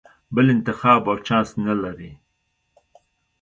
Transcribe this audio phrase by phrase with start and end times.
[0.33, 2.11] بل انتخاب او چانس نه لرې.